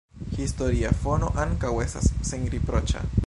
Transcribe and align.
Historia 0.37 0.93
fono 1.03 1.29
ankaŭ 1.45 1.73
estas 1.87 2.11
senriproĉa. 2.31 3.05